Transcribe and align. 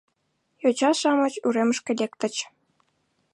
Йоча-шамыч 0.63 1.33
уремышке 1.45 1.91
лектыч. 1.99 2.35